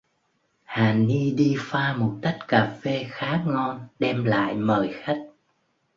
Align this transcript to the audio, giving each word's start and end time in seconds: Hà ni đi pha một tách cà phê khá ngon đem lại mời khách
Hà 0.63 0.93
ni 0.93 1.31
đi 1.31 1.55
pha 1.59 1.93
một 1.97 2.13
tách 2.21 2.37
cà 2.47 2.77
phê 2.81 3.05
khá 3.11 3.41
ngon 3.47 3.87
đem 3.99 4.23
lại 4.25 4.55
mời 4.55 4.93
khách 4.93 5.27